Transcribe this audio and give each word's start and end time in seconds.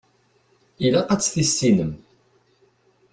Ilaq 0.85 1.09
ad 1.09 1.19
tt-tissinem. 1.21 1.91